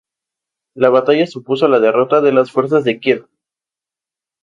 [0.75, 3.27] La batalla supuso la derrota de las fuerzas de Kiev.